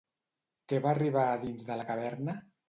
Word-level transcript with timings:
Què 0.73 0.79
va 0.85 0.93
arribar 0.93 1.27
a 1.27 1.37
dins 1.45 1.67
de 1.69 1.79
la 1.83 1.87
caverna? 1.93 2.37